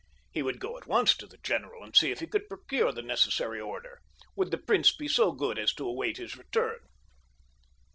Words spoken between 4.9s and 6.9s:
be so good as to await his return?